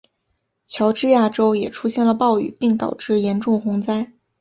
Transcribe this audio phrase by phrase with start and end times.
[0.65, 4.11] 乔治亚州也出现了暴雨并导致严重洪灾。